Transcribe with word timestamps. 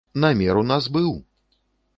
Намер 0.23 0.61
у 0.61 0.63
нас 0.71 0.89
быў! 0.97 1.11